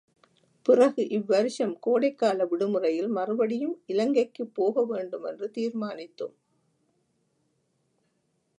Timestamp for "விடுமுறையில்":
2.47-3.07